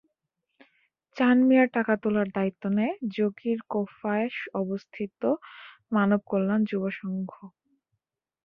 চান 1.15 1.37
মিয়ার 1.47 1.67
টাকা 1.75 1.93
তোলার 2.03 2.27
দায়িত্ব 2.35 2.63
নেয় 2.77 2.95
যোগীর 3.11 3.59
কোফায় 3.71 4.29
অবস্থিত 4.61 5.21
মানব 5.95 6.19
কল্যাণ 6.31 6.61
যুব 6.69 6.83
সংঘ। 6.99 7.31